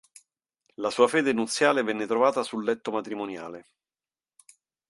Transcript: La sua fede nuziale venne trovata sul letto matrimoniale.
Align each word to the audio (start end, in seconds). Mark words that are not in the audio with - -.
La 0.77 0.89
sua 0.89 1.07
fede 1.07 1.31
nuziale 1.31 1.83
venne 1.83 2.07
trovata 2.07 2.41
sul 2.41 2.63
letto 2.65 2.91
matrimoniale. 2.91 3.67